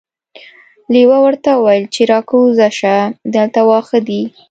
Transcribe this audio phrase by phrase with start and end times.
[0.93, 2.95] لیوه ورته وویل چې راکوزه شه
[3.35, 4.21] دلته واښه دي.